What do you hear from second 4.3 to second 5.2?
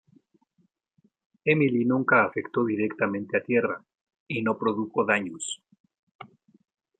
no produjo